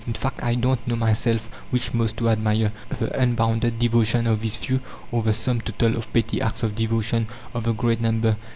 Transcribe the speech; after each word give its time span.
In 0.07 0.13
fact, 0.15 0.41
I 0.43 0.55
don't 0.55 0.87
know 0.87 0.95
myself 0.95 1.45
which 1.69 1.93
most 1.93 2.17
to 2.17 2.31
admire, 2.31 2.71
the 2.89 3.15
unbounded 3.21 3.77
devotion 3.77 4.25
of 4.25 4.41
these 4.41 4.55
few, 4.55 4.79
or 5.11 5.21
the 5.21 5.31
sum 5.31 5.61
total 5.61 5.95
of 5.95 6.11
petty 6.11 6.41
acts 6.41 6.63
of 6.63 6.73
devotion 6.73 7.27
of 7.53 7.65
the 7.65 7.73
great 7.73 8.01
number. 8.01 8.35